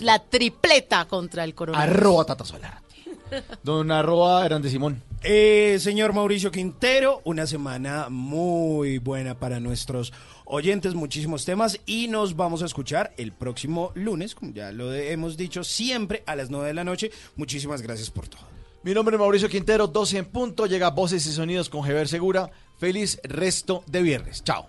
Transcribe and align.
La 0.00 0.18
tripleta 0.18 1.04
contra 1.04 1.44
el 1.44 1.54
coronavirus. 1.54 1.96
Arroba 1.96 2.24
Tata 2.24 2.44
Solar. 2.46 2.80
Don 3.62 3.90
arroba 3.90 4.44
eran 4.46 4.62
de 4.62 4.70
Simón. 4.70 5.02
Eh, 5.22 5.76
señor 5.80 6.14
Mauricio 6.14 6.50
Quintero, 6.50 7.20
una 7.24 7.46
semana 7.46 8.08
muy 8.08 8.98
buena 8.98 9.38
para 9.38 9.60
nuestros 9.60 10.12
oyentes, 10.46 10.94
muchísimos 10.94 11.44
temas 11.44 11.78
y 11.84 12.08
nos 12.08 12.36
vamos 12.36 12.62
a 12.62 12.66
escuchar 12.66 13.12
el 13.18 13.32
próximo 13.32 13.92
lunes, 13.94 14.34
como 14.34 14.52
ya 14.52 14.72
lo 14.72 14.92
hemos 14.94 15.36
dicho, 15.36 15.62
siempre 15.62 16.22
a 16.26 16.36
las 16.36 16.48
9 16.50 16.68
de 16.68 16.74
la 16.74 16.84
noche. 16.84 17.10
Muchísimas 17.36 17.82
gracias 17.82 18.10
por 18.10 18.28
todo. 18.28 18.42
Mi 18.82 18.94
nombre 18.94 19.14
es 19.14 19.20
Mauricio 19.20 19.48
Quintero, 19.50 19.86
12 19.86 20.18
en 20.18 20.24
punto, 20.24 20.66
llega 20.66 20.90
Voces 20.90 21.26
y 21.26 21.32
Sonidos 21.32 21.68
con 21.68 21.84
Geber 21.84 22.08
Segura. 22.08 22.50
Feliz 22.78 23.20
resto 23.24 23.84
de 23.86 24.02
viernes. 24.02 24.42
Chao. 24.42 24.68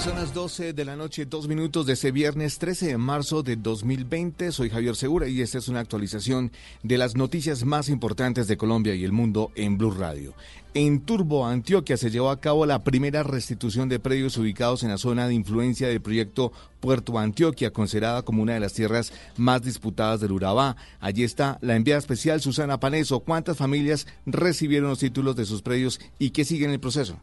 Son 0.00 0.16
las 0.16 0.34
12 0.34 0.72
de 0.72 0.84
la 0.84 0.96
noche, 0.96 1.26
dos 1.26 1.46
minutos 1.46 1.86
de 1.86 1.92
este 1.92 2.10
viernes 2.10 2.58
13 2.58 2.86
de 2.86 2.98
marzo 2.98 3.44
de 3.44 3.54
2020. 3.54 4.50
Soy 4.50 4.68
Javier 4.68 4.96
Segura 4.96 5.28
y 5.28 5.40
esta 5.40 5.58
es 5.58 5.68
una 5.68 5.78
actualización 5.78 6.50
de 6.82 6.98
las 6.98 7.14
noticias 7.14 7.64
más 7.64 7.88
importantes 7.88 8.48
de 8.48 8.56
Colombia 8.56 8.96
y 8.96 9.04
el 9.04 9.12
mundo 9.12 9.52
en 9.54 9.78
Blue 9.78 9.92
Radio. 9.92 10.34
En 10.74 11.02
Turbo, 11.02 11.46
Antioquia, 11.46 11.96
se 11.96 12.10
llevó 12.10 12.30
a 12.30 12.40
cabo 12.40 12.66
la 12.66 12.82
primera 12.82 13.22
restitución 13.22 13.88
de 13.88 14.00
predios 14.00 14.36
ubicados 14.38 14.82
en 14.82 14.88
la 14.88 14.98
zona 14.98 15.28
de 15.28 15.34
influencia 15.34 15.86
del 15.86 16.00
proyecto 16.00 16.52
Puerto 16.80 17.16
Antioquia, 17.16 17.72
considerada 17.72 18.22
como 18.22 18.42
una 18.42 18.54
de 18.54 18.60
las 18.60 18.72
tierras 18.72 19.12
más 19.36 19.62
disputadas 19.62 20.20
del 20.20 20.32
Urabá. 20.32 20.76
Allí 20.98 21.22
está 21.22 21.58
la 21.60 21.76
enviada 21.76 22.00
especial 22.00 22.40
Susana 22.40 22.80
Paneso. 22.80 23.20
¿Cuántas 23.20 23.56
familias 23.56 24.08
recibieron 24.26 24.90
los 24.90 24.98
títulos 24.98 25.36
de 25.36 25.44
sus 25.44 25.62
predios 25.62 26.00
y 26.18 26.30
qué 26.30 26.44
sigue 26.44 26.64
en 26.64 26.72
el 26.72 26.80
proceso? 26.80 27.20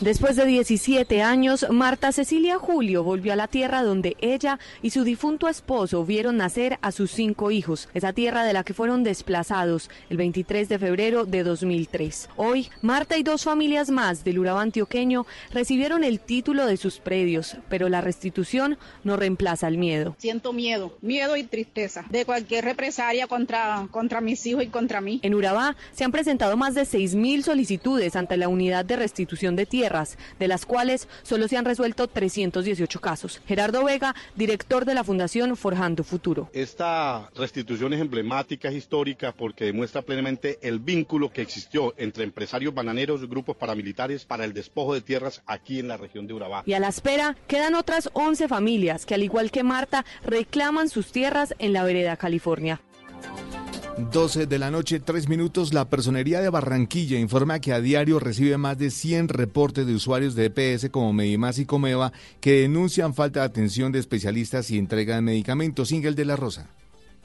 Después 0.00 0.34
de 0.34 0.44
17 0.44 1.22
años, 1.22 1.64
Marta 1.70 2.10
Cecilia 2.10 2.58
Julio 2.58 3.04
volvió 3.04 3.32
a 3.32 3.36
la 3.36 3.46
tierra 3.46 3.84
donde 3.84 4.16
ella 4.20 4.58
y 4.82 4.90
su 4.90 5.04
difunto 5.04 5.46
esposo 5.46 6.04
vieron 6.04 6.36
nacer 6.36 6.80
a 6.82 6.90
sus 6.90 7.12
cinco 7.12 7.52
hijos, 7.52 7.88
esa 7.94 8.12
tierra 8.12 8.42
de 8.42 8.52
la 8.52 8.64
que 8.64 8.74
fueron 8.74 9.04
desplazados 9.04 9.90
el 10.10 10.16
23 10.16 10.68
de 10.68 10.80
febrero 10.80 11.26
de 11.26 11.44
2003. 11.44 12.28
Hoy, 12.34 12.70
Marta 12.82 13.16
y 13.18 13.22
dos 13.22 13.44
familias 13.44 13.88
más 13.88 14.24
del 14.24 14.40
Urabá 14.40 14.62
antioqueño 14.62 15.26
recibieron 15.52 16.02
el 16.02 16.18
título 16.18 16.66
de 16.66 16.76
sus 16.76 16.98
predios, 16.98 17.56
pero 17.68 17.88
la 17.88 18.00
restitución 18.00 18.78
no 19.04 19.16
reemplaza 19.16 19.68
el 19.68 19.78
miedo. 19.78 20.16
Siento 20.18 20.52
miedo, 20.52 20.98
miedo 21.02 21.36
y 21.36 21.44
tristeza 21.44 22.04
de 22.10 22.24
cualquier 22.24 22.64
represalia 22.64 23.28
contra, 23.28 23.86
contra 23.92 24.20
mis 24.20 24.44
hijos 24.44 24.64
y 24.64 24.68
contra 24.68 25.00
mí. 25.00 25.20
En 25.22 25.36
Urabá 25.36 25.76
se 25.92 26.02
han 26.02 26.10
presentado 26.10 26.56
más 26.56 26.74
de 26.74 26.82
6.000 26.82 27.42
solicitudes 27.42 28.16
ante 28.16 28.36
la 28.36 28.48
unidad 28.48 28.84
de 28.84 28.96
restitución 28.96 29.54
de 29.54 29.66
tierras, 29.84 30.16
de 30.38 30.48
las 30.48 30.64
cuales 30.64 31.08
solo 31.22 31.46
se 31.46 31.58
han 31.58 31.66
resuelto 31.66 32.08
318 32.08 33.00
casos. 33.02 33.42
Gerardo 33.46 33.84
Vega, 33.84 34.14
director 34.34 34.86
de 34.86 34.94
la 34.94 35.04
Fundación 35.04 35.54
Forjando 35.58 36.02
Futuro. 36.04 36.48
Esta 36.54 37.28
restitución 37.36 37.92
es 37.92 38.00
emblemática, 38.00 38.68
es 38.70 38.76
histórica, 38.76 39.32
porque 39.32 39.66
demuestra 39.66 40.00
plenamente 40.00 40.58
el 40.62 40.78
vínculo 40.78 41.30
que 41.30 41.42
existió 41.42 41.92
entre 41.98 42.24
empresarios 42.24 42.72
bananeros 42.72 43.22
y 43.22 43.26
grupos 43.26 43.56
paramilitares 43.56 44.24
para 44.24 44.46
el 44.46 44.54
despojo 44.54 44.94
de 44.94 45.02
tierras 45.02 45.42
aquí 45.44 45.80
en 45.80 45.88
la 45.88 45.98
región 45.98 46.26
de 46.26 46.32
Urabá. 46.32 46.62
Y 46.64 46.72
a 46.72 46.80
la 46.80 46.88
espera 46.88 47.36
quedan 47.46 47.74
otras 47.74 48.08
11 48.14 48.48
familias 48.48 49.04
que, 49.04 49.14
al 49.14 49.22
igual 49.22 49.50
que 49.50 49.64
Marta, 49.64 50.06
reclaman 50.24 50.88
sus 50.88 51.12
tierras 51.12 51.54
en 51.58 51.74
la 51.74 51.84
vereda 51.84 52.16
California. 52.16 52.80
12 53.96 54.46
de 54.46 54.58
la 54.58 54.72
noche, 54.72 54.98
3 54.98 55.28
minutos. 55.28 55.72
La 55.72 55.88
Personería 55.88 56.40
de 56.40 56.50
Barranquilla 56.50 57.18
informa 57.18 57.60
que 57.60 57.72
a 57.72 57.80
diario 57.80 58.18
recibe 58.18 58.58
más 58.58 58.76
de 58.76 58.90
100 58.90 59.28
reportes 59.28 59.86
de 59.86 59.94
usuarios 59.94 60.34
de 60.34 60.46
EPS 60.46 60.90
como 60.90 61.12
Medimás 61.12 61.58
y 61.58 61.64
Comeva 61.64 62.12
que 62.40 62.62
denuncian 62.62 63.14
falta 63.14 63.40
de 63.40 63.46
atención 63.46 63.92
de 63.92 64.00
especialistas 64.00 64.70
y 64.70 64.78
entrega 64.78 65.14
de 65.14 65.22
medicamentos. 65.22 65.92
Ingel 65.92 66.16
de 66.16 66.24
la 66.24 66.36
Rosa. 66.36 66.70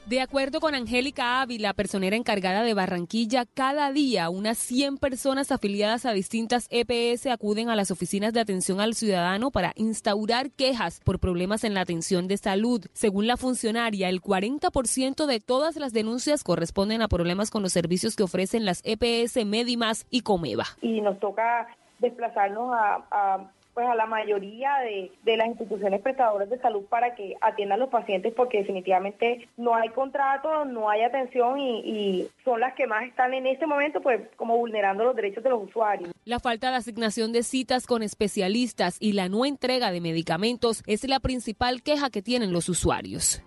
De 0.06 0.20
acuerdo 0.20 0.60
con 0.60 0.74
Angélica 0.74 1.40
Ávila, 1.40 1.72
personera 1.72 2.16
encargada 2.16 2.62
de 2.62 2.74
Barranquilla, 2.74 3.44
cada 3.46 3.92
día 3.92 4.28
unas 4.28 4.58
100 4.58 4.96
personas 4.96 5.52
afiliadas 5.52 6.04
a 6.04 6.12
distintas 6.12 6.66
EPS 6.70 7.26
acuden 7.26 7.68
a 7.68 7.76
las 7.76 7.90
oficinas 7.90 8.32
de 8.32 8.40
atención 8.40 8.80
al 8.80 8.94
ciudadano 8.94 9.50
para 9.50 9.72
instaurar 9.76 10.50
quejas 10.50 11.00
por 11.04 11.20
problemas 11.20 11.62
en 11.62 11.74
la 11.74 11.82
atención 11.82 12.26
de 12.26 12.38
salud. 12.38 12.86
Según 12.92 13.26
la 13.28 13.36
funcionaria, 13.36 14.08
el 14.08 14.20
40% 14.20 15.26
de 15.26 15.38
todas 15.38 15.76
las 15.76 15.92
denuncias 15.92 16.42
corresponden 16.42 17.02
a 17.02 17.08
problemas 17.08 17.50
con 17.50 17.62
los 17.62 17.72
servicios 17.72 18.16
que 18.16 18.24
ofrecen 18.24 18.64
las 18.64 18.82
EPS 18.84 19.44
Medimas 19.46 20.06
y 20.10 20.22
Comeva. 20.22 20.64
y 20.80 21.00
nos 21.00 21.20
toca 21.20 21.68
desplazarnos 22.00 22.72
a, 22.72 23.06
a, 23.10 23.50
pues 23.80 23.90
a 23.90 23.94
la 23.94 24.04
mayoría 24.04 24.76
de, 24.80 25.10
de 25.22 25.36
las 25.38 25.46
instituciones 25.46 26.02
prestadoras 26.02 26.50
de 26.50 26.58
salud 26.58 26.84
para 26.84 27.14
que 27.14 27.34
atiendan 27.40 27.80
los 27.80 27.88
pacientes 27.88 28.34
porque 28.36 28.58
definitivamente 28.58 29.48
no 29.56 29.74
hay 29.74 29.88
contrato, 29.88 30.66
no 30.66 30.90
hay 30.90 31.00
atención 31.00 31.58
y, 31.58 31.80
y 31.80 32.28
son 32.44 32.60
las 32.60 32.74
que 32.74 32.86
más 32.86 33.04
están 33.04 33.32
en 33.32 33.46
este 33.46 33.66
momento 33.66 34.02
pues 34.02 34.20
como 34.36 34.58
vulnerando 34.58 35.02
los 35.04 35.16
derechos 35.16 35.42
de 35.42 35.48
los 35.48 35.62
usuarios. 35.62 36.12
La 36.26 36.40
falta 36.40 36.70
de 36.70 36.76
asignación 36.76 37.32
de 37.32 37.42
citas 37.42 37.86
con 37.86 38.02
especialistas 38.02 38.98
y 39.00 39.12
la 39.12 39.30
no 39.30 39.46
entrega 39.46 39.90
de 39.90 40.02
medicamentos 40.02 40.82
es 40.86 41.08
la 41.08 41.20
principal 41.20 41.82
queja 41.82 42.10
que 42.10 42.20
tienen 42.20 42.52
los 42.52 42.68
usuarios. 42.68 43.42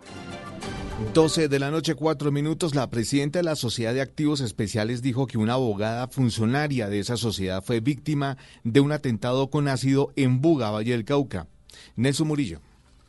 12 1.12 1.48
de 1.48 1.60
la 1.60 1.70
noche, 1.70 1.94
4 1.94 2.32
minutos. 2.32 2.74
La 2.74 2.90
presidenta 2.90 3.40
de 3.40 3.44
la 3.44 3.56
Sociedad 3.56 3.94
de 3.94 4.02
Activos 4.02 4.42
Especiales 4.42 5.02
dijo 5.02 5.28
que 5.28 5.38
una 5.38 5.54
abogada 5.54 6.08
funcionaria 6.08 6.90
de 6.90 7.00
esa 7.00 7.18
sociedad 7.18 7.64
fue 7.64 7.82
víctima 7.82 8.38
de 8.64 8.80
un 8.80 8.92
atentado 8.92 9.50
con 9.50 9.68
ácido 9.68 10.12
en 10.16 10.42
Buga, 10.42 10.72
Valle 10.72 10.92
del 10.92 11.06
Cauca. 11.06 11.48
Nelson 11.96 12.28
Murillo. 12.28 12.62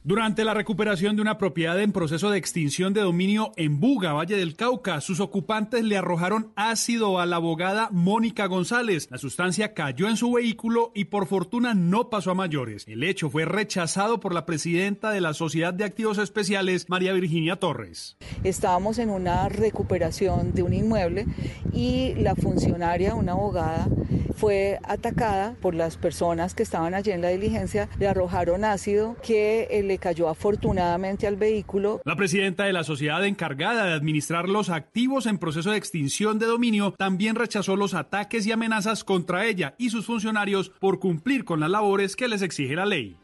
Durante 0.06 0.44
la 0.44 0.52
recuperación 0.52 1.16
de 1.16 1.22
una 1.22 1.38
propiedad 1.38 1.80
en 1.80 1.90
proceso 1.90 2.30
de 2.30 2.36
extinción 2.36 2.92
de 2.92 3.00
dominio 3.00 3.52
en 3.56 3.80
Buga, 3.80 4.12
Valle 4.12 4.36
del 4.36 4.54
Cauca, 4.54 5.00
sus 5.00 5.18
ocupantes 5.18 5.82
le 5.82 5.96
arrojaron 5.96 6.52
ácido 6.56 7.18
a 7.18 7.24
la 7.24 7.36
abogada 7.36 7.88
Mónica 7.90 8.44
González. 8.44 9.08
La 9.10 9.16
sustancia 9.16 9.72
cayó 9.72 10.06
en 10.06 10.18
su 10.18 10.30
vehículo 10.30 10.92
y 10.94 11.06
por 11.06 11.26
fortuna 11.26 11.72
no 11.72 12.10
pasó 12.10 12.32
a 12.32 12.34
mayores. 12.34 12.86
El 12.86 13.02
hecho 13.02 13.30
fue 13.30 13.46
rechazado 13.46 14.20
por 14.20 14.34
la 14.34 14.44
presidenta 14.44 15.10
de 15.10 15.22
la 15.22 15.32
Sociedad 15.32 15.72
de 15.72 15.84
Activos 15.84 16.18
Especiales, 16.18 16.90
María 16.90 17.14
Virginia 17.14 17.56
Torres. 17.56 18.18
Estábamos 18.42 18.98
en 18.98 19.08
una 19.08 19.48
recuperación 19.48 20.52
de 20.52 20.64
un 20.64 20.74
inmueble 20.74 21.24
y 21.72 22.12
la 22.16 22.34
funcionaria, 22.34 23.14
una 23.14 23.32
abogada, 23.32 23.88
fue 24.36 24.80
atacada 24.82 25.54
por 25.62 25.74
las 25.74 25.96
personas 25.96 26.54
que 26.54 26.62
estaban 26.62 26.92
allí 26.92 27.12
en 27.12 27.22
la 27.22 27.28
diligencia, 27.28 27.88
le 27.98 28.08
arrojaron 28.08 28.64
ácido 28.64 29.16
que 29.22 29.68
eh, 29.70 29.93
cayó 29.98 30.28
afortunadamente 30.28 31.26
al 31.26 31.36
vehículo. 31.36 32.00
La 32.04 32.16
presidenta 32.16 32.64
de 32.64 32.72
la 32.72 32.84
sociedad 32.84 33.24
encargada 33.24 33.86
de 33.86 33.92
administrar 33.92 34.48
los 34.48 34.70
activos 34.70 35.26
en 35.26 35.38
proceso 35.38 35.70
de 35.70 35.78
extinción 35.78 36.38
de 36.38 36.46
dominio 36.46 36.92
también 36.92 37.36
rechazó 37.36 37.76
los 37.76 37.94
ataques 37.94 38.46
y 38.46 38.52
amenazas 38.52 39.04
contra 39.04 39.46
ella 39.46 39.74
y 39.78 39.90
sus 39.90 40.06
funcionarios 40.06 40.70
por 40.80 40.98
cumplir 40.98 41.44
con 41.44 41.60
las 41.60 41.70
labores 41.70 42.16
que 42.16 42.28
les 42.28 42.42
exige 42.42 42.76
la 42.76 42.86
ley. 42.86 43.16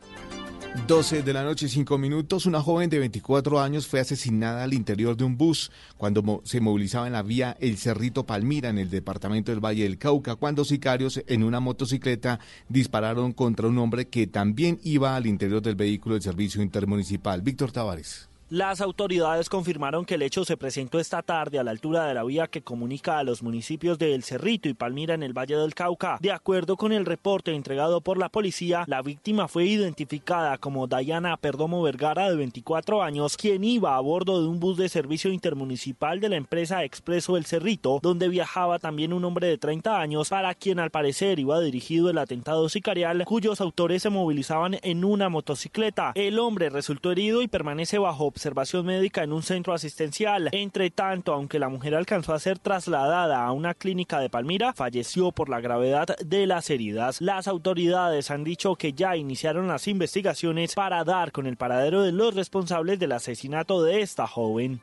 12 0.87 1.22
de 1.22 1.32
la 1.32 1.43
noche, 1.43 1.69
5 1.69 1.99
minutos. 1.99 2.46
Una 2.46 2.61
joven 2.61 2.90
de 2.90 2.99
24 2.99 3.61
años 3.61 3.87
fue 3.87 4.00
asesinada 4.00 4.62
al 4.62 4.72
interior 4.72 5.17
de 5.17 5.25
un 5.25 5.37
bus 5.37 5.70
cuando 5.96 6.43
se 6.44 6.61
movilizaba 6.61 7.06
en 7.06 7.12
la 7.12 7.22
vía 7.22 7.56
El 7.61 7.76
Cerrito 7.76 8.25
Palmira, 8.25 8.69
en 8.69 8.78
el 8.78 8.90
departamento 8.90 9.50
del 9.50 9.64
Valle 9.64 9.82
del 9.82 9.99
Cauca, 9.99 10.37
cuando 10.37 10.64
sicarios 10.64 11.22
en 11.26 11.43
una 11.43 11.61
motocicleta 11.61 12.40
dispararon 12.69 13.32
contra 13.32 13.69
un 13.69 13.78
hombre 13.78 14.08
que 14.08 14.26
también 14.26 14.78
iba 14.82 15.17
al 15.17 15.26
interior 15.26 15.61
del 15.61 15.75
vehículo 15.75 16.14
del 16.14 16.22
servicio 16.22 16.62
intermunicipal. 16.62 17.43
Víctor 17.43 17.72
Tavares. 17.72 18.28
Las 18.52 18.81
autoridades 18.81 19.49
confirmaron 19.49 20.05
que 20.05 20.17
el 20.17 20.23
hecho 20.23 20.44
se 20.44 20.56
presentó 20.56 20.99
esta 20.99 21.23
tarde 21.23 21.61
a 21.61 21.62
la 21.62 21.70
altura 21.70 22.06
de 22.06 22.14
la 22.14 22.25
vía 22.25 22.49
que 22.49 22.62
comunica 22.62 23.17
a 23.17 23.23
los 23.23 23.44
municipios 23.44 23.97
de 23.97 24.12
El 24.12 24.25
Cerrito 24.25 24.69
y 24.69 24.75
Palmira 24.75 25.14
en 25.14 25.23
el 25.23 25.32
Valle 25.32 25.55
del 25.55 25.76
Cauca. 25.76 26.19
De 26.20 26.32
acuerdo 26.32 26.76
con 26.76 26.91
el 26.93 27.06
reporte 27.06 27.55
entregado 27.55 28.00
por 28.00 28.19
la 28.19 28.29
policía, 28.29 28.82
la 28.88 29.02
víctima 29.02 29.47
fue 29.47 29.67
identificada 29.67 30.58
como 30.58 30.88
Dayana 30.88 31.37
Perdomo 31.37 31.81
Vergara, 31.81 32.29
de 32.29 32.35
24 32.35 33.05
años, 33.05 33.37
quien 33.37 33.62
iba 33.62 33.94
a 33.94 34.00
bordo 34.00 34.43
de 34.43 34.49
un 34.49 34.58
bus 34.58 34.76
de 34.76 34.88
servicio 34.88 35.31
intermunicipal 35.31 36.19
de 36.19 36.31
la 36.31 36.37
empresa 36.37 36.82
Expreso 36.82 37.37
El 37.37 37.46
Cerrito, 37.46 38.00
donde 38.03 38.29
viajaba 38.29 38.81
también 38.81 39.12
un 39.12 39.25
hombre 39.25 39.46
de 39.46 39.58
30 39.58 40.00
años, 40.00 40.29
para 40.29 40.56
quien 40.56 40.81
al 40.81 40.91
parecer 40.91 41.38
iba 41.38 41.61
dirigido 41.61 42.11
el 42.11 42.19
atentado 42.19 42.69
sicarial, 42.69 43.25
cuyos 43.26 43.61
autores 43.61 44.03
se 44.03 44.11
movilizaban 44.11 44.76
en 44.82 45.05
una 45.05 45.29
motocicleta. 45.29 46.11
El 46.17 46.41
hombre 46.41 46.69
resultó 46.69 47.12
herido 47.12 47.43
y 47.43 47.46
permanece 47.46 47.99
bajo 48.00 48.25
observación 48.25 48.40
médica 48.85 49.23
en 49.23 49.33
un 49.33 49.43
centro 49.43 49.75
asistencial. 49.75 50.49
Entre 50.53 50.91
tanto, 50.91 51.33
aunque 51.33 51.59
la 51.59 51.69
mujer 51.69 51.95
alcanzó 51.95 52.33
a 52.33 52.39
ser 52.39 52.59
trasladada 52.59 53.45
a 53.45 53.53
una 53.53 53.75
clínica 53.75 54.19
de 54.19 54.31
Palmira, 54.31 54.73
falleció 54.73 55.33
por 55.33 55.49
la 55.49 55.61
gravedad 55.61 56.17
de 56.25 56.47
las 56.47 56.71
heridas. 56.71 57.21
Las 57.21 57.49
autoridades 57.49 58.31
han 58.31 58.45
dicho 58.45 58.77
que 58.77 58.93
ya 58.93 59.17
iniciaron 59.17 59.69
las 59.69 59.89
investigaciones 59.89 60.75
para 60.75 61.05
dar 61.05 61.33
con 61.33 61.47
el 61.47 61.57
paradero 61.57 62.03
de 62.03 62.13
los 62.13 62.35
responsables 62.35 62.99
del 62.99 63.13
asesinato 63.13 63.83
de 63.83 64.01
esta 64.01 64.27
joven. 64.27 64.81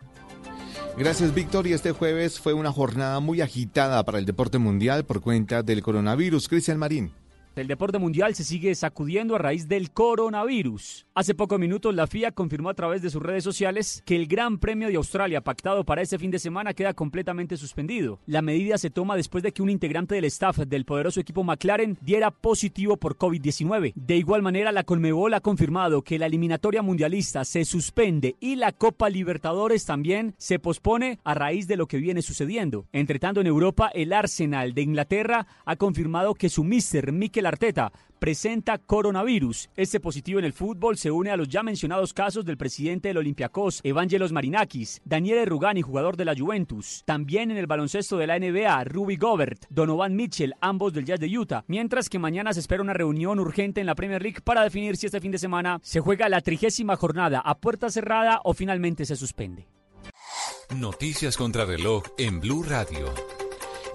Gracias, 0.97 1.33
Víctor. 1.33 1.67
Y 1.67 1.73
este 1.73 1.91
jueves 1.91 2.39
fue 2.39 2.53
una 2.53 2.71
jornada 2.71 3.19
muy 3.19 3.41
agitada 3.41 4.03
para 4.03 4.19
el 4.19 4.25
deporte 4.25 4.57
mundial 4.57 5.05
por 5.05 5.21
cuenta 5.21 5.63
del 5.63 5.83
coronavirus. 5.83 6.47
Cristian 6.47 6.77
Marín. 6.77 7.11
El 7.57 7.67
deporte 7.67 7.97
mundial 7.97 8.35
se 8.35 8.43
sigue 8.43 8.75
sacudiendo 8.75 9.35
a 9.35 9.39
raíz 9.39 9.67
del 9.67 9.89
coronavirus. 9.89 11.07
Hace 11.15 11.33
pocos 11.33 11.59
minutos 11.59 11.95
la 11.95 12.05
FIA 12.05 12.31
confirmó 12.31 12.69
a 12.69 12.75
través 12.75 13.01
de 13.01 13.09
sus 13.09 13.23
redes 13.23 13.43
sociales 13.43 14.03
que 14.05 14.15
el 14.15 14.27
Gran 14.27 14.59
Premio 14.59 14.89
de 14.89 14.95
Australia 14.95 15.41
pactado 15.41 15.83
para 15.83 16.03
este 16.03 16.19
fin 16.19 16.29
de 16.29 16.37
semana 16.37 16.75
queda 16.75 16.93
completamente 16.93 17.57
suspendido. 17.57 18.19
La 18.27 18.43
medida 18.43 18.77
se 18.77 18.91
toma 18.91 19.15
después 19.15 19.43
de 19.43 19.53
que 19.53 19.63
un 19.63 19.71
integrante 19.71 20.13
del 20.13 20.25
staff 20.25 20.59
del 20.59 20.85
poderoso 20.85 21.19
equipo 21.19 21.43
McLaren 21.43 21.97
diera 22.01 22.29
positivo 22.29 22.97
por 22.97 23.17
COVID-19. 23.17 23.93
De 23.95 24.17
igual 24.17 24.43
manera, 24.43 24.71
la 24.71 24.83
Conmebol 24.83 25.33
ha 25.33 25.41
confirmado 25.41 26.03
que 26.03 26.19
la 26.19 26.27
eliminatoria 26.27 26.83
mundialista 26.83 27.43
se 27.43 27.65
suspende 27.65 28.35
y 28.39 28.55
la 28.55 28.71
Copa 28.71 29.09
Libertadores 29.09 29.85
también 29.85 30.35
se 30.37 30.59
pospone 30.59 31.17
a 31.23 31.33
raíz 31.33 31.67
de 31.67 31.77
lo 31.77 31.87
que 31.87 31.97
viene 31.97 32.21
sucediendo. 32.21 32.85
Entre 32.91 33.17
tanto, 33.17 33.41
en 33.41 33.47
Europa, 33.47 33.89
el 33.95 34.13
Arsenal 34.13 34.75
de 34.75 34.83
Inglaterra 34.83 35.47
ha 35.65 35.75
confirmado 35.75 36.35
que 36.35 36.49
su 36.49 36.63
mister 36.63 37.11
Mikel 37.11 37.46
Arteta 37.47 37.91
presenta 38.19 38.77
coronavirus. 38.77 39.69
Este 39.75 39.99
positivo 39.99 40.39
en 40.39 40.45
el 40.45 40.53
fútbol 40.53 40.97
se 40.97 41.11
une 41.11 41.31
a 41.31 41.37
los 41.37 41.47
ya 41.47 41.63
mencionados 41.63 42.13
casos 42.13 42.45
del 42.45 42.57
presidente 42.57 43.09
del 43.09 43.17
Olympiacos, 43.17 43.81
Evangelos 43.83 44.31
Marinakis, 44.31 45.01
Daniele 45.05 45.45
Rugani, 45.45 45.81
jugador 45.81 46.17
de 46.17 46.25
la 46.25 46.35
Juventus. 46.35 47.03
También 47.05 47.51
en 47.51 47.57
el 47.57 47.67
baloncesto 47.67 48.17
de 48.17 48.27
la 48.27 48.39
NBA, 48.39 48.83
Ruby 48.85 49.17
Gobert, 49.17 49.65
Donovan 49.69 50.15
Mitchell, 50.15 50.53
ambos 50.61 50.93
del 50.93 51.05
Jazz 51.05 51.19
de 51.19 51.37
Utah. 51.37 51.63
Mientras 51.67 52.09
que 52.09 52.19
mañana 52.19 52.53
se 52.53 52.59
espera 52.59 52.81
una 52.81 52.93
reunión 52.93 53.39
urgente 53.39 53.81
en 53.81 53.87
la 53.87 53.95
Premier 53.95 54.21
League 54.21 54.41
para 54.43 54.63
definir 54.63 54.97
si 54.97 55.05
este 55.05 55.21
fin 55.21 55.31
de 55.31 55.37
semana 55.37 55.79
se 55.83 55.99
juega 55.99 56.29
la 56.29 56.41
trigésima 56.41 56.95
jornada 56.95 57.39
a 57.39 57.57
puerta 57.57 57.89
cerrada 57.89 58.41
o 58.43 58.53
finalmente 58.53 59.05
se 59.05 59.15
suspende. 59.15 59.67
Noticias 60.75 61.37
contra 61.37 61.65
reloj 61.65 62.03
en 62.17 62.41
Blue 62.41 62.63
Radio. 62.63 63.36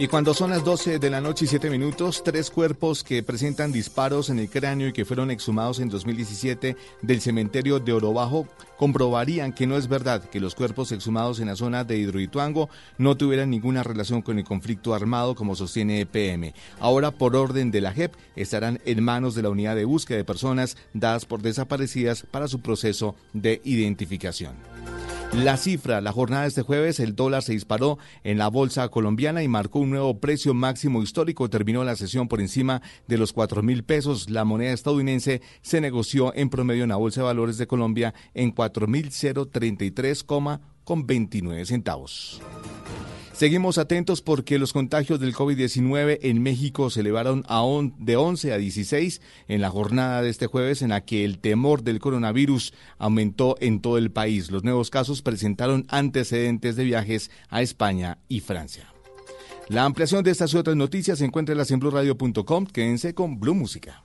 Y 0.02 0.08
cuando 0.08 0.34
son 0.34 0.50
las 0.50 0.64
12 0.64 0.98
de 0.98 1.10
la 1.10 1.20
noche 1.20 1.44
y 1.44 1.48
7 1.48 1.70
minutos, 1.70 2.24
tres 2.24 2.50
cuerpos 2.50 3.04
que 3.04 3.22
presentan 3.22 3.70
disparos 3.70 4.30
en 4.30 4.40
el 4.40 4.50
cráneo 4.50 4.88
y 4.88 4.92
que 4.92 5.04
fueron 5.04 5.30
exhumados 5.30 5.78
en 5.78 5.88
2017 5.88 6.76
del 7.02 7.20
cementerio 7.20 7.78
de 7.78 7.92
Orobajo 7.92 8.48
comprobarían 8.76 9.52
que 9.52 9.68
no 9.68 9.76
es 9.76 9.86
verdad 9.86 10.24
que 10.28 10.40
los 10.40 10.56
cuerpos 10.56 10.90
exhumados 10.90 11.38
en 11.38 11.46
la 11.46 11.54
zona 11.54 11.84
de 11.84 11.98
Hidroituango 11.98 12.68
no 12.98 13.16
tuvieran 13.16 13.50
ninguna 13.50 13.84
relación 13.84 14.22
con 14.22 14.40
el 14.40 14.44
conflicto 14.44 14.92
armado 14.92 15.36
como 15.36 15.54
sostiene 15.54 16.00
EPM. 16.00 16.52
Ahora, 16.80 17.12
por 17.12 17.36
orden 17.36 17.70
de 17.70 17.80
la 17.80 17.92
JEP, 17.92 18.12
estarán 18.34 18.80
en 18.84 19.04
manos 19.04 19.36
de 19.36 19.42
la 19.42 19.50
unidad 19.50 19.76
de 19.76 19.84
búsqueda 19.84 20.18
de 20.18 20.24
personas 20.24 20.76
dadas 20.94 21.26
por 21.26 21.42
desaparecidas 21.42 22.26
para 22.28 22.48
su 22.48 22.60
proceso 22.60 23.14
de 23.34 23.60
identificación. 23.62 24.56
La 25.34 25.56
cifra, 25.56 26.02
la 26.02 26.12
jornada 26.12 26.42
de 26.42 26.48
este 26.48 26.60
jueves, 26.60 27.00
el 27.00 27.16
dólar 27.16 27.42
se 27.42 27.52
disparó 27.52 27.98
en 28.22 28.36
la 28.36 28.48
bolsa 28.48 28.88
colombiana 28.88 29.42
y 29.42 29.48
marcó 29.48 29.78
un 29.78 29.88
nuevo 29.88 30.20
precio 30.20 30.52
máximo 30.52 31.02
histórico. 31.02 31.48
Terminó 31.48 31.84
la 31.84 31.96
sesión 31.96 32.28
por 32.28 32.42
encima 32.42 32.82
de 33.08 33.16
los 33.16 33.32
4 33.32 33.62
mil 33.62 33.82
pesos. 33.82 34.28
La 34.28 34.44
moneda 34.44 34.72
estadounidense 34.72 35.40
se 35.62 35.80
negoció 35.80 36.34
en 36.34 36.50
promedio 36.50 36.82
en 36.82 36.90
la 36.90 36.96
Bolsa 36.96 37.22
de 37.22 37.28
Valores 37.28 37.56
de 37.56 37.66
Colombia 37.66 38.12
en 38.34 38.50
4 38.50 38.86
mil 38.86 39.08
033, 39.10 40.22
con 40.22 41.06
29 41.06 41.64
centavos. 41.64 42.42
Seguimos 43.32 43.78
atentos 43.78 44.20
porque 44.20 44.58
los 44.58 44.72
contagios 44.72 45.18
del 45.18 45.34
COVID-19 45.34 46.18
en 46.22 46.42
México 46.42 46.90
se 46.90 47.00
elevaron 47.00 47.44
a 47.48 47.62
de 47.98 48.16
11 48.16 48.52
a 48.52 48.58
16 48.58 49.22
en 49.48 49.60
la 49.60 49.70
jornada 49.70 50.22
de 50.22 50.28
este 50.28 50.46
jueves 50.46 50.82
en 50.82 50.90
la 50.90 51.00
que 51.00 51.24
el 51.24 51.38
temor 51.38 51.82
del 51.82 51.98
coronavirus 51.98 52.74
aumentó 52.98 53.56
en 53.60 53.80
todo 53.80 53.96
el 53.96 54.10
país. 54.10 54.50
Los 54.50 54.64
nuevos 54.64 54.90
casos 54.90 55.22
presentaron 55.22 55.86
antecedentes 55.88 56.76
de 56.76 56.84
viajes 56.84 57.30
a 57.48 57.62
España 57.62 58.18
y 58.28 58.40
Francia. 58.40 58.92
La 59.68 59.84
ampliación 59.84 60.22
de 60.22 60.30
estas 60.30 60.52
y 60.52 60.58
otras 60.58 60.76
noticias 60.76 61.18
se 61.18 61.24
encuentra 61.24 61.54
en 61.54 61.80
blueradio.com. 61.80 62.66
Quédense 62.66 63.14
con 63.14 63.40
Blue 63.40 63.54
Música. 63.54 64.04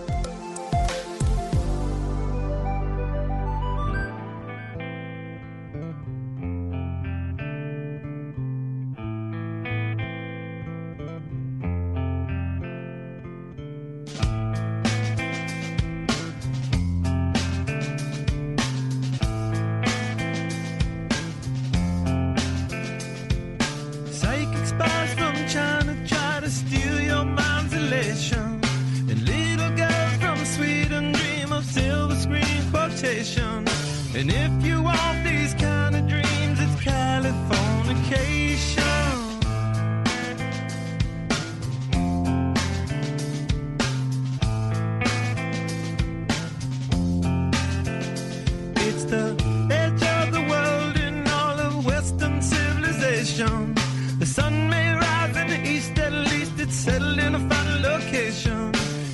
psychic 24.41 24.65
spies 24.65 25.13
from 25.13 25.35
China 25.47 25.95
try 26.07 26.39
to 26.39 26.49
steal. 26.49 26.90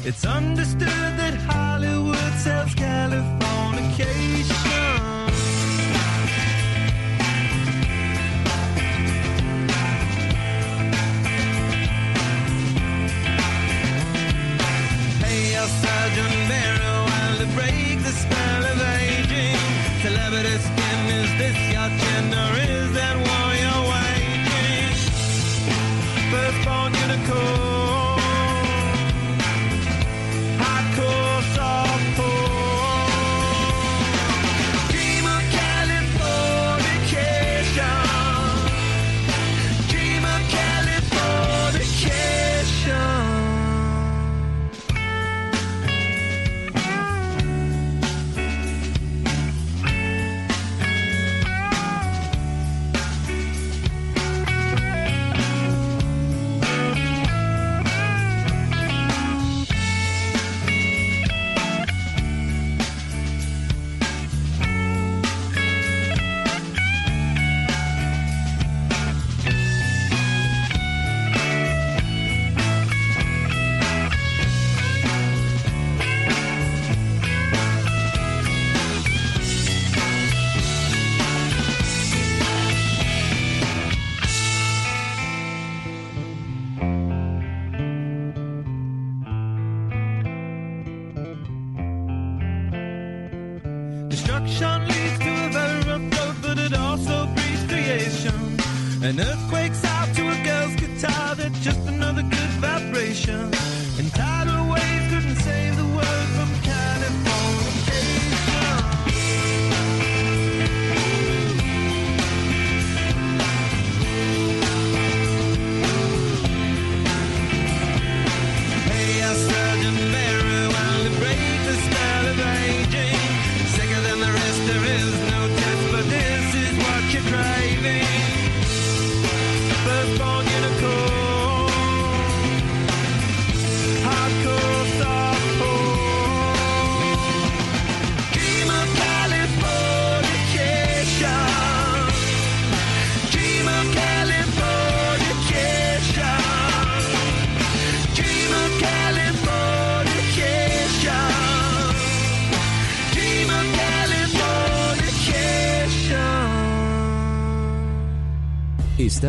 It's 0.07 0.25
understood 0.25 0.87
that 0.87 1.56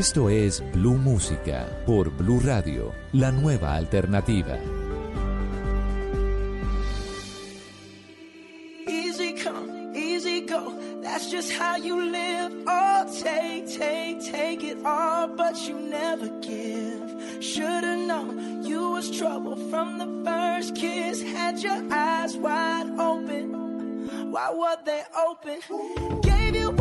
Esto 0.00 0.30
es 0.30 0.62
Blue 0.72 0.96
Música 0.96 1.68
por 1.84 2.08
Blue 2.08 2.40
Radio, 2.40 2.94
la 3.12 3.30
nueva 3.30 3.76
alternativa. 3.76 4.56
Easy 8.88 9.34
come, 9.34 9.94
easy 9.94 10.46
go. 10.46 10.72
That's 11.02 11.30
just 11.30 11.52
how 11.52 11.76
you 11.76 12.00
live. 12.00 12.50
Oh, 12.66 13.04
take, 13.22 13.66
take, 13.66 14.22
take 14.22 14.64
it 14.64 14.78
all, 14.86 15.28
but 15.36 15.54
you 15.68 15.78
never 15.78 16.30
give. 16.40 17.42
Should've 17.42 18.06
known 18.06 18.64
you 18.64 18.92
was 18.92 19.10
trouble 19.10 19.56
from 19.68 19.98
the 19.98 20.08
first 20.24 20.74
kiss. 20.76 21.22
Had 21.22 21.58
your 21.58 21.82
eyes 21.92 22.38
wide 22.38 22.88
open. 22.98 24.30
Why 24.32 24.50
were 24.50 24.78
they 24.82 25.02
open? 25.28 25.60
Gave 26.22 26.56
you 26.56 26.72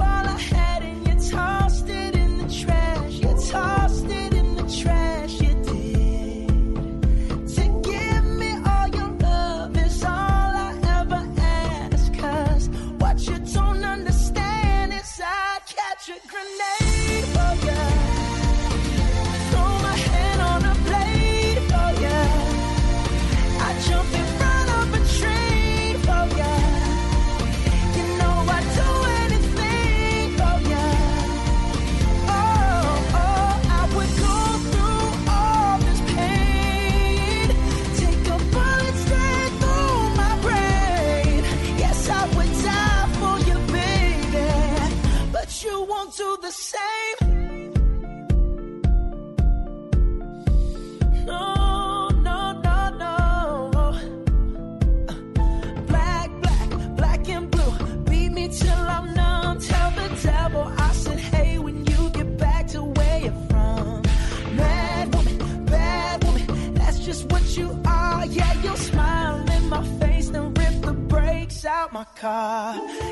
car. 72.20 73.09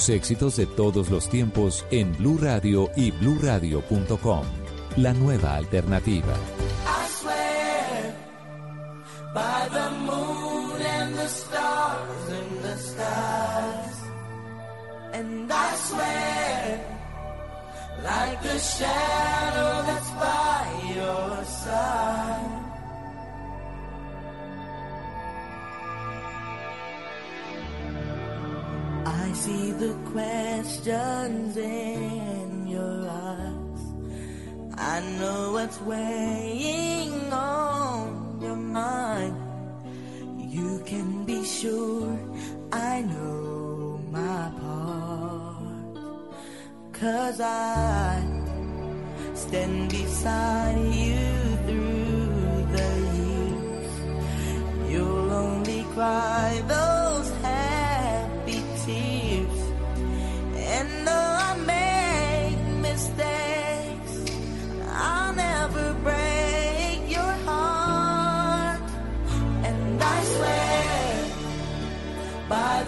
Los 0.00 0.08
éxitos 0.08 0.56
de 0.56 0.64
todos 0.64 1.10
los 1.10 1.28
tiempos 1.28 1.84
en 1.90 2.16
Blue 2.16 2.38
Radio 2.40 2.90
y 2.96 3.10
bluradio.com. 3.10 4.46
La 4.96 5.12
nueva 5.12 5.56
alternativa. 5.56 6.34
like 18.02 18.42
the 18.42 18.58
shadow 18.58 19.82
that's 19.84 20.10
by 20.12 20.94
your. 20.94 22.19
see 29.50 29.72
the 29.84 29.94
questions 30.12 31.56
in 31.56 32.66
your 32.76 32.98
eyes. 33.08 33.82
I 34.92 34.96
know 35.18 35.40
what's 35.56 35.80
weighing 35.80 37.14
on 37.32 38.38
your 38.44 38.60
mind. 38.82 39.36
You 40.56 40.70
can 40.90 41.24
be 41.24 41.40
sure 41.44 42.12
I 42.72 42.94
know 43.12 44.00
my 44.18 44.42
part. 44.60 45.96
Cause 47.00 47.40
I 47.40 48.22
stand 49.34 49.90
beside 49.90 50.94
you 51.06 51.26
through 51.66 52.54
the 52.76 52.90
years. 53.18 53.92
You'll 54.92 55.30
only 55.44 55.82
cry 55.94 56.62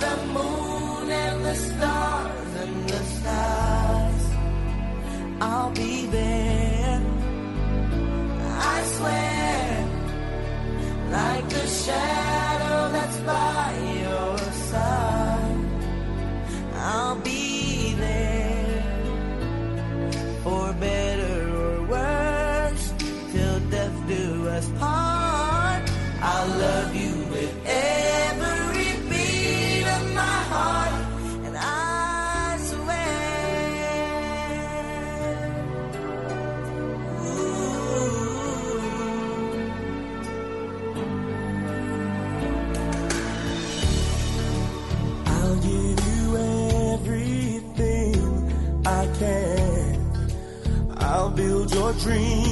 the 0.04 0.16
moon 0.36 1.10
and 1.10 1.38
the 1.48 1.54
stars 1.54 2.50
and 2.62 2.76
the 2.92 3.02
stars. 3.16 4.24
I'll 5.40 5.72
be 5.84 6.06
there. 6.18 7.00
I 8.74 8.78
swear, 8.94 9.88
like 11.18 11.46
the 11.56 11.66
shadow 11.84 12.78
that's 12.96 13.18
by 13.32 13.68
your 14.04 14.38
side. 14.70 15.60
I'll 16.90 17.20
be 17.30 17.31
Dream. 51.98 52.51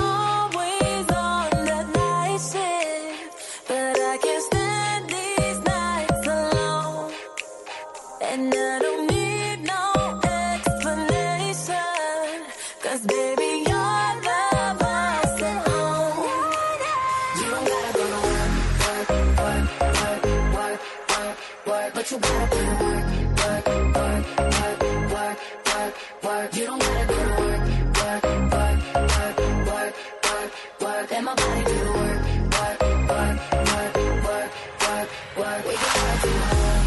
You 22.11 22.19
gotta 22.19 22.47
put 22.47 22.59
in 22.59 22.67
work, 22.79 23.05
work, 23.39 23.67
work, 23.95 24.25
work, 24.35 24.79
work, 25.11 25.37
work, 25.65 25.93
work. 26.23 26.55
You 26.55 26.65
don't 26.65 26.79
gotta 26.81 27.05
go 27.07 27.15
to 27.15 27.35
work, 27.41 27.61
work, 27.95 28.23
work, 28.51 28.79
work, 28.95 29.37
work, 29.67 29.95
work, 30.27 30.51
work. 30.81 31.11
Let 31.11 31.23
my 31.23 31.35
body 31.35 31.63
do 31.63 31.71
the 31.71 31.91
work, 32.01 32.21
work, 32.51 32.79
work, 33.07 33.37
work, 33.63 33.95
work, 34.27 34.51
work, 34.83 35.07
work. 35.37 35.61
We 35.65 35.73
can 35.77 35.91
work 36.01 36.19
tomorrow. 36.21 36.79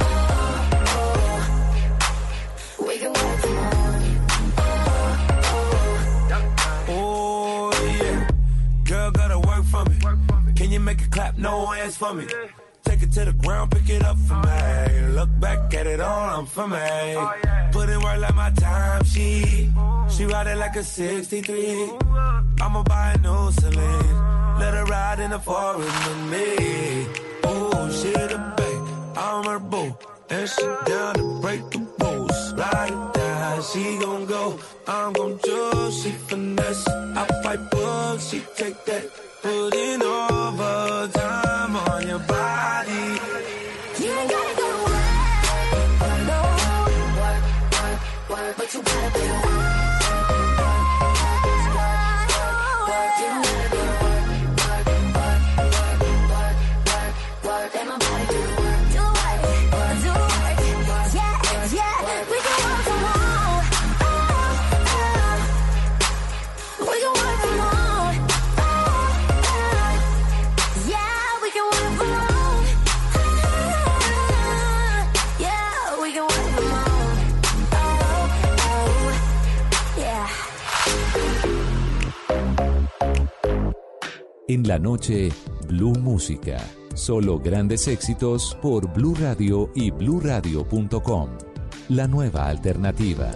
Oh, 0.00 0.82
oh. 0.98 1.46
We 2.86 2.94
can 2.98 3.12
work 3.12 3.38
tomorrow. 3.42 4.02
Oh 6.88 7.70
yeah, 8.00 8.28
girl 8.84 9.10
gotta 9.12 9.38
work 9.38 9.64
for 9.66 9.84
me. 9.84 9.96
Can 10.56 10.72
you 10.72 10.80
make 10.80 11.00
it 11.00 11.10
clap? 11.12 11.38
No 11.38 11.66
hands 11.66 11.96
for 11.96 12.12
me. 12.12 12.24
It 12.24 12.63
to 13.14 13.24
the 13.24 13.32
ground, 13.32 13.70
pick 13.70 13.88
it 13.88 14.02
up 14.04 14.16
for 14.26 14.34
me. 14.34 15.14
Look 15.14 15.30
back 15.38 15.72
at 15.74 15.86
it 15.86 16.00
all, 16.00 16.38
I'm 16.38 16.46
for 16.46 16.66
me. 16.66 17.16
Put 17.70 17.88
in 17.88 18.00
work 18.00 18.18
like 18.18 18.34
my 18.34 18.50
time, 18.50 19.04
she. 19.04 19.70
She 20.08 20.24
ride 20.24 20.48
it 20.48 20.56
like 20.56 20.74
a 20.74 20.82
63. 20.82 21.92
I'ma 22.60 22.82
buy 22.82 23.12
a 23.12 23.18
new 23.18 23.52
Celine. 23.52 24.58
Let 24.58 24.74
her 24.74 24.84
ride 24.84 25.20
in 25.20 25.30
the 25.30 25.38
forest 25.38 26.08
with 26.08 26.22
me. 26.32 27.06
Oh, 27.44 27.88
she 27.98 28.10
the 28.12 28.40
babe, 28.56 29.16
I'm 29.16 29.44
her 29.44 29.60
boo. 29.60 29.96
And 30.30 30.48
she 30.48 30.62
down 30.86 31.14
to 31.14 31.40
break 31.40 31.62
the 31.70 31.78
rules. 32.00 32.52
Or 32.52 32.56
die, 32.56 33.60
she 33.60 33.98
gon' 33.98 34.26
go. 34.26 34.58
I'm 34.88 35.12
gon' 35.12 35.38
choose, 35.44 36.02
she 36.02 36.10
finesse. 36.10 36.88
I 36.88 37.26
fight 37.44 37.70
bugs, 37.70 38.28
she 38.28 38.40
take 38.56 38.84
that. 38.86 39.04
put 39.42 39.42
Putting 39.42 40.02
overtime 40.02 41.43
En 84.54 84.68
la 84.68 84.78
noche, 84.78 85.32
Blue 85.66 85.98
Música. 85.98 86.58
Solo 86.94 87.40
grandes 87.40 87.88
éxitos 87.88 88.56
por 88.62 88.92
Blue 88.92 89.16
Radio 89.20 89.68
y 89.74 89.90
bluradio.com. 89.90 91.28
La 91.88 92.06
nueva 92.06 92.46
alternativa. 92.46 93.32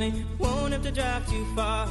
Money. 0.00 0.24
Won't 0.38 0.72
have 0.72 0.82
to 0.82 0.90
drive 0.90 1.28
too 1.28 1.44
far. 1.54 1.86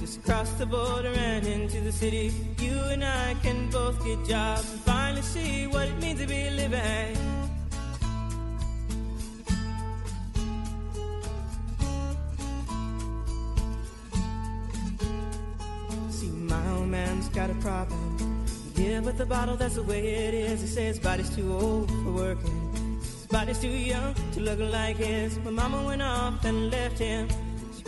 Just 0.00 0.24
cross 0.24 0.50
the 0.52 0.66
border 0.66 1.12
and 1.14 1.46
into 1.46 1.80
the 1.80 1.92
city. 1.92 2.32
You 2.58 2.78
and 2.90 3.04
I 3.04 3.34
can 3.42 3.70
both 3.70 4.02
get 4.04 4.18
jobs 4.26 4.72
and 4.72 4.80
finally 4.80 5.22
see 5.22 5.66
what 5.66 5.86
it 5.88 5.98
means 6.00 6.20
to 6.20 6.26
be 6.26 6.50
living. 6.50 7.16
See, 16.10 16.28
my 16.54 16.70
old 16.70 16.88
man's 16.88 17.28
got 17.28 17.50
a 17.50 17.54
problem. 17.54 18.46
Yeah, 18.76 19.00
but 19.00 19.18
the 19.18 19.26
bottle, 19.26 19.56
that's 19.56 19.74
the 19.74 19.82
way 19.82 20.00
it 20.26 20.34
is. 20.34 20.62
He 20.62 20.66
says 20.66 20.98
body's 20.98 21.30
too 21.36 21.52
old 21.52 21.90
for 21.90 22.12
working. 22.12 22.98
His 23.00 23.26
body's 23.26 23.58
too 23.58 23.68
young 23.68 24.14
to 24.32 24.40
look 24.40 24.58
like 24.58 24.96
his. 24.96 25.38
My 25.44 25.50
mama 25.50 25.84
went 25.84 26.02
off 26.02 26.44
and 26.44 26.70
left 26.70 26.98
him. 26.98 27.28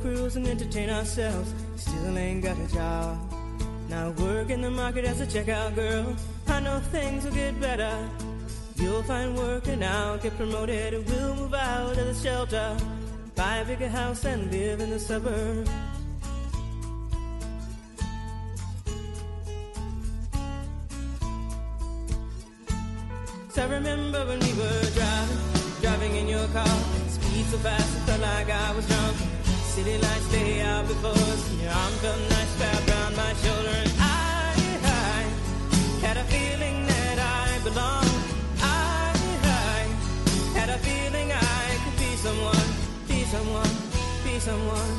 Cruise 0.00 0.36
and 0.36 0.46
entertain 0.46 0.90
ourselves. 0.90 1.52
Still 1.76 2.16
ain't 2.18 2.42
got 2.42 2.58
a 2.58 2.74
job. 2.74 3.18
Now 3.88 4.10
work 4.10 4.50
in 4.50 4.60
the 4.60 4.70
market 4.70 5.04
as 5.04 5.20
a 5.20 5.26
checkout 5.26 5.74
girl. 5.74 6.16
I 6.46 6.60
know 6.60 6.78
things 6.90 7.24
will 7.24 7.32
get 7.32 7.60
better. 7.60 7.92
You'll 8.76 9.02
find 9.02 9.36
work 9.36 9.66
and 9.68 9.84
I'll 9.84 10.18
get 10.18 10.36
promoted. 10.36 11.06
We'll 11.08 11.34
move 11.34 11.54
out 11.54 11.98
of 11.98 12.06
the 12.06 12.14
shelter. 12.14 12.76
Buy 13.34 13.58
a 13.58 13.64
bigger 13.64 13.88
house 13.88 14.24
and 14.24 14.50
live 14.50 14.80
in 14.80 14.90
the 14.90 15.00
suburbs. 15.00 15.70
I 23.58 23.64
remember 23.64 24.24
when 24.24 24.38
we 24.38 24.52
were 24.54 24.82
driving, 24.94 25.38
driving 25.80 26.14
in 26.14 26.28
your 26.28 26.46
car. 26.48 26.78
Speed 27.08 27.44
so 27.46 27.58
fast, 27.58 27.96
it 27.96 28.00
felt 28.06 28.20
like 28.20 28.48
I 28.48 28.72
was 28.72 28.86
drunk 28.86 29.37
city 29.78 29.98
lights 29.98 30.28
day 30.32 30.60
out 30.62 30.88
before 30.88 31.10
us, 31.32 31.42
your 31.62 31.70
arm 31.70 31.94
come 32.02 32.22
nice 32.34 32.52
wrapped 32.60 32.90
around 32.90 33.14
my 33.16 33.32
shoulder. 33.42 33.74
And 33.82 33.92
I, 34.00 34.52
I 34.82 35.20
had 36.04 36.16
a 36.16 36.24
feeling 36.34 36.76
that 36.86 37.18
I 37.18 37.46
belonged. 37.62 38.18
I, 38.60 39.12
I 39.44 39.78
had 40.58 40.68
a 40.76 40.78
feeling 40.88 41.28
I 41.30 41.78
could 41.82 41.96
be 42.04 42.12
someone, 42.26 42.68
be 43.06 43.18
someone, 43.34 43.74
be 44.24 44.34
someone. 44.48 44.94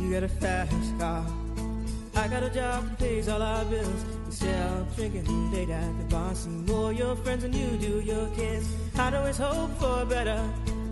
You 0.00 0.12
got 0.12 0.24
a 0.24 0.28
fast 0.28 0.98
car. 0.98 1.24
I 2.14 2.28
got 2.28 2.42
a 2.42 2.50
job 2.50 2.88
that 2.88 2.98
pays 2.98 3.28
all 3.28 3.40
our 3.40 3.64
bills. 3.64 4.21
Drinking 4.96 5.52
late 5.52 5.70
at 5.70 5.98
the 5.98 6.04
bar. 6.04 6.34
See 6.34 6.50
more 6.50 6.92
your 6.92 7.16
friends 7.16 7.42
than 7.42 7.52
you 7.54 7.78
do 7.78 8.00
your 8.00 8.26
kids. 8.36 8.68
I'd 8.98 9.14
always 9.14 9.38
hope 9.38 9.70
for 9.78 10.04
better. 10.04 10.38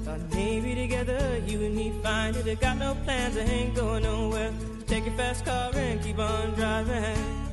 Thought 0.05 0.21
maybe 0.33 0.75
together 0.75 1.43
you 1.47 1.63
and 1.63 1.75
me 1.77 1.93
find 2.03 2.35
it. 2.35 2.49
I 2.49 2.55
got 2.55 2.79
no 2.79 2.97
plans, 3.05 3.37
I 3.37 3.41
ain't 3.41 3.75
going 3.75 4.03
nowhere. 4.05 4.53
Take 4.87 5.05
your 5.05 5.15
fast 5.15 5.45
car 5.45 5.71
and 5.75 6.03
keep 6.03 6.19
on 6.19 6.55
driving. 6.55 7.50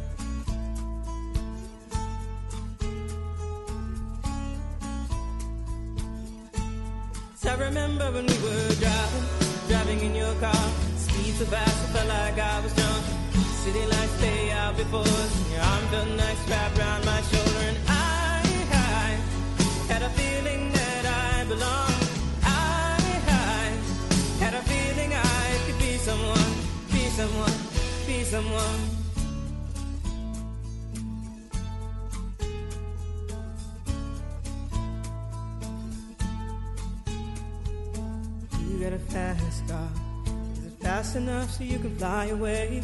Enough 41.18 41.50
so 41.50 41.64
you 41.64 41.80
can 41.80 41.96
fly 41.98 42.26
away? 42.26 42.84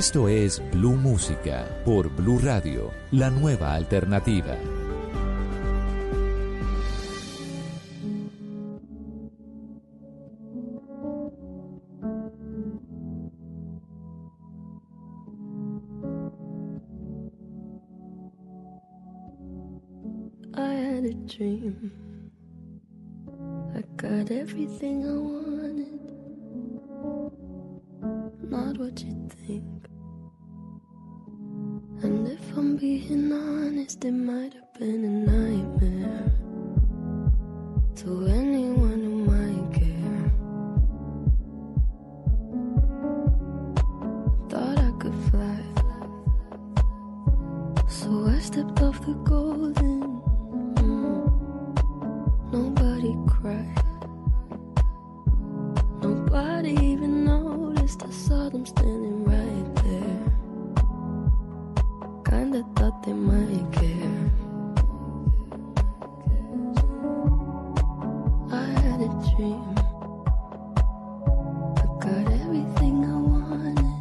Esto 0.00 0.28
es 0.28 0.62
Blue 0.72 0.96
Música 0.96 1.68
por 1.84 2.08
Blue 2.08 2.38
Radio, 2.38 2.90
la 3.10 3.28
nueva 3.28 3.74
alternativa. 3.74 4.56
I 20.54 20.72
had 20.76 21.04
a 21.04 21.12
dream. 21.26 21.92
I 23.74 23.82
got 23.98 24.30
everything 24.30 25.04
I 25.04 25.18
wanted. 25.18 26.00
Not 28.50 28.78
what 28.78 28.98
you 29.04 29.28
think. 29.46 29.59
it 33.96 34.12
might 34.12 34.52
have 34.54 34.72
been 34.78 35.04
a 35.04 35.08
nightmare 35.30 36.32
to 37.96 38.26
anyone 38.26 39.02
who 39.02 39.14
might 39.32 39.72
care. 39.74 40.32
Thought 44.48 44.78
I 44.78 44.92
could 45.00 45.14
fly, 45.30 45.60
so 47.88 48.26
I 48.28 48.38
stepped 48.38 48.80
off 48.80 49.00
the 49.04 49.14
golden. 49.24 50.02
Mm. 50.76 51.24
Nobody 52.52 53.12
cried, 53.26 53.84
nobody 56.00 56.72
even 56.92 57.24
noticed. 57.24 58.04
I 58.04 58.10
saw 58.10 58.48
them 58.50 58.64
standing 58.64 59.24
right 59.24 59.69
kinda 62.30 62.62
thought 62.76 63.02
they 63.02 63.12
might 63.12 63.66
care. 63.72 64.30
I 68.52 68.66
had 68.84 69.00
a 69.08 69.10
dream. 69.30 69.74
I 71.82 71.86
got 72.04 72.26
everything 72.42 72.96
I 73.04 73.16
wanted. 73.32 73.98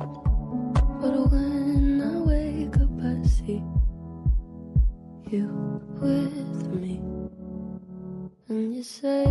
But 1.02 1.14
when 1.32 2.02
I 2.12 2.16
wake 2.32 2.78
up, 2.78 2.96
I 3.02 3.28
see 3.28 3.64
you 5.32 5.50
with 6.00 6.68
me. 6.82 7.02
And 8.48 8.76
you 8.76 8.84
say, 8.84 9.26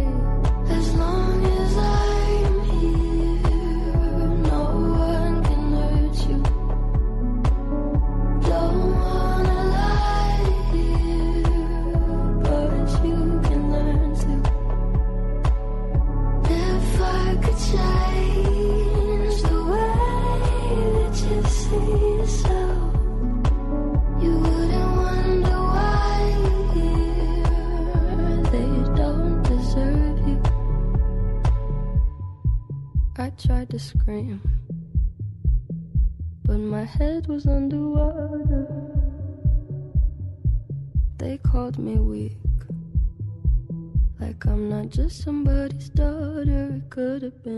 somebody's 45.11 45.88
daughter. 45.90 46.74
It 46.76 46.90
could 46.90 47.22
have 47.22 47.42
been. 47.42 47.57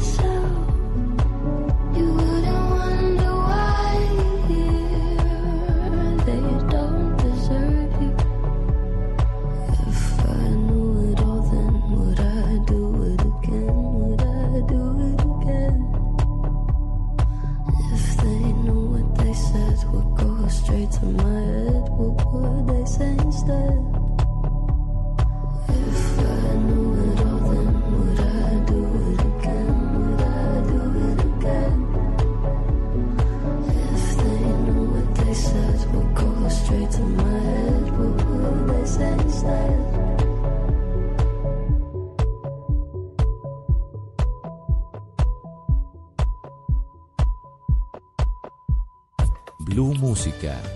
so 0.00 0.41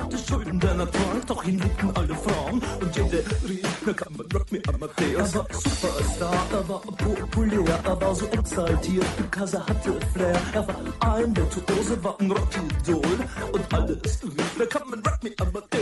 Hatte 0.00 0.18
Schulden, 0.18 0.60
denn 0.60 0.80
er 0.80 0.90
trank, 0.90 1.26
doch 1.26 1.44
ihn 1.44 1.58
liebten 1.58 1.90
alle 1.94 2.14
Frauen. 2.14 2.62
Und 2.80 2.96
jede 2.96 3.24
rief, 3.48 3.82
na 3.86 3.92
kann 3.92 4.12
man 4.16 4.26
Rock 4.32 4.52
Me 4.52 4.60
Amadeus. 4.68 5.34
Er 5.34 5.34
war 5.34 5.46
Superstar, 5.50 6.46
er 6.52 6.68
war 6.68 6.80
populär, 6.80 7.80
er 7.84 8.00
war 8.00 8.14
so 8.14 8.26
exaltiert, 8.26 9.06
er 9.32 9.66
hatte 9.66 9.92
Flair. 10.12 10.40
Er 10.52 10.68
war 10.68 11.14
ein 11.14 11.36
Virtuose, 11.36 12.04
war 12.04 12.16
ein 12.20 12.30
Rockidol. 12.30 13.18
Und 13.52 13.74
alles 13.74 14.22
rief, 14.22 14.56
na 14.58 14.66
kann 14.66 14.88
man 14.90 15.00
Rock 15.00 15.22
Me 15.22 15.30
Amadeus. 15.38 15.79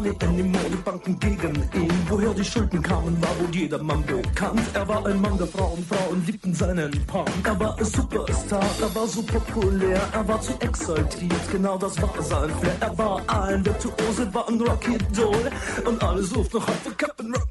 Money 0.00 0.16
anymore. 0.22 0.70
Die 0.70 0.76
Banken 0.76 1.18
gegen 1.18 1.54
ihn. 1.74 1.92
Woher 2.08 2.34
die 2.34 2.44
Schulden 2.44 2.82
kamen, 2.82 3.20
war 3.22 3.38
wohl 3.38 3.54
jedermann 3.54 4.04
bekannt. 4.04 4.62
Er 4.74 4.86
war 4.88 5.04
ein 5.06 5.20
Mann 5.20 5.36
der 5.38 5.46
Frauen, 5.46 5.84
Frauen 5.84 6.24
liebten 6.26 6.54
seinen 6.54 6.90
Punk. 7.06 7.28
Er 7.44 7.58
war 7.58 7.78
ein 7.78 7.84
Superstar, 7.84 8.64
er 8.80 8.94
war 8.94 9.06
so 9.06 9.22
populär, 9.22 10.00
er 10.12 10.28
war 10.28 10.40
zu 10.40 10.52
exaltiert, 10.60 11.50
genau 11.52 11.76
das 11.76 12.00
war 12.00 12.10
sein 12.22 12.50
Flair. 12.60 12.76
Er 12.80 12.98
war 12.98 13.22
ein 13.28 13.64
Virtuose, 13.64 14.32
war 14.32 14.48
ein 14.48 14.60
Rocky 14.60 14.98
Doll 15.14 15.50
und 15.84 16.02
ruft 16.36 16.54
noch 16.54 16.66
heute 16.66 16.94
Captain 16.96 17.34
Rock 17.34 17.50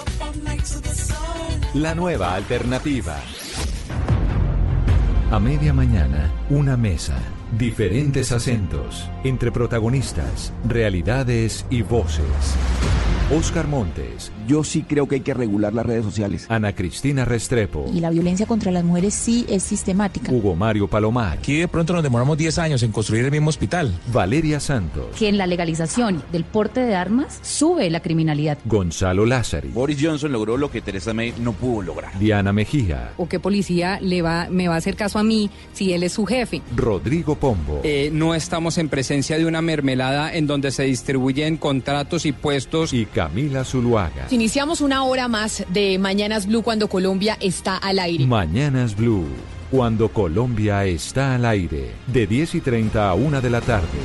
La 1.73 1.95
nueva 1.95 2.35
alternativa. 2.35 3.15
A 5.31 5.39
media 5.39 5.71
mañana, 5.71 6.29
una 6.49 6.75
mesa, 6.75 7.17
diferentes 7.57 8.33
acentos, 8.33 9.09
entre 9.23 9.53
protagonistas, 9.53 10.51
realidades 10.65 11.65
y 11.69 11.81
voces. 11.81 12.57
Oscar 13.33 13.65
Montes. 13.65 14.29
Yo 14.45 14.61
sí 14.61 14.83
creo 14.83 15.07
que 15.07 15.15
hay 15.15 15.21
que 15.21 15.33
regular 15.33 15.73
las 15.73 15.85
redes 15.85 16.03
sociales. 16.03 16.47
Ana 16.49 16.75
Cristina 16.75 17.23
Restrepo. 17.23 17.89
Y 17.93 18.01
la 18.01 18.09
violencia 18.09 18.45
contra 18.45 18.73
las 18.73 18.83
mujeres 18.83 19.13
sí 19.13 19.45
es 19.47 19.63
sistemática. 19.63 20.33
Hugo 20.33 20.53
Mario 20.53 20.89
Palomar. 20.89 21.37
Aquí 21.37 21.55
de 21.55 21.69
pronto 21.69 21.93
nos 21.93 22.03
demoramos 22.03 22.37
10 22.37 22.57
años 22.59 22.83
en 22.83 22.91
construir 22.91 23.23
el 23.23 23.31
mismo 23.31 23.47
hospital. 23.47 23.97
Valeria 24.11 24.59
Santos. 24.59 25.15
Que 25.17 25.29
en 25.29 25.37
la 25.37 25.47
legalización 25.47 26.21
del 26.33 26.43
porte 26.43 26.81
de 26.81 26.93
armas 26.93 27.39
sube 27.41 27.89
la 27.89 28.01
criminalidad. 28.01 28.57
Gonzalo 28.65 29.25
Lázari. 29.25 29.69
Boris 29.69 29.99
Johnson 30.01 30.33
logró 30.33 30.57
lo 30.57 30.69
que 30.69 30.81
Teresa 30.81 31.13
May 31.13 31.33
no 31.39 31.53
pudo 31.53 31.83
lograr. 31.83 32.19
Diana 32.19 32.51
Mejía. 32.51 33.13
¿O 33.15 33.29
qué 33.29 33.39
policía 33.39 33.97
le 34.01 34.21
va, 34.21 34.49
me 34.49 34.67
va 34.67 34.75
a 34.75 34.77
hacer 34.79 34.97
caso 34.97 35.19
a 35.19 35.23
mí 35.23 35.49
si 35.71 35.93
él 35.93 36.03
es 36.03 36.11
su 36.11 36.25
jefe? 36.25 36.61
Rodrigo 36.75 37.35
Pombo. 37.35 37.79
Eh, 37.85 38.09
no 38.11 38.35
estamos 38.35 38.77
en 38.77 38.89
presencia 38.89 39.37
de 39.37 39.45
una 39.45 39.61
mermelada 39.61 40.33
en 40.35 40.47
donde 40.47 40.71
se 40.71 40.83
distribuyen 40.83 41.55
contratos 41.55 42.25
y 42.25 42.33
puestos. 42.33 42.91
Y 42.91 43.05
Camila 43.21 43.63
Zuluaga. 43.63 44.25
Iniciamos 44.31 44.81
una 44.81 45.03
hora 45.03 45.27
más 45.27 45.63
de 45.69 45.99
Mañanas 45.99 46.47
Blue 46.47 46.63
cuando 46.63 46.87
Colombia 46.87 47.37
está 47.39 47.77
al 47.77 47.99
aire. 47.99 48.25
Mañanas 48.25 48.95
Blue. 48.95 49.27
Cuando 49.69 50.09
Colombia 50.09 50.85
está 50.85 51.35
al 51.35 51.45
aire. 51.45 51.91
De 52.07 52.25
10 52.25 52.55
y 52.55 52.61
30 52.61 53.11
a 53.11 53.13
1 53.13 53.41
de 53.41 53.49
la 53.51 53.61
tarde. 53.61 53.99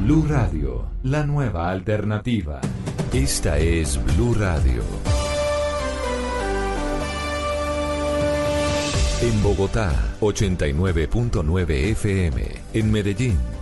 Blue 0.00 0.24
Radio. 0.26 0.86
La 1.02 1.26
nueva 1.26 1.70
alternativa. 1.70 2.62
Esta 3.12 3.58
es 3.58 4.00
Blue 4.16 4.32
Radio. 4.32 4.82
En 9.20 9.42
Bogotá, 9.42 9.92
89.9 10.20 11.70
FM. 11.90 12.42
En 12.72 12.90
Medellín, 12.90 13.36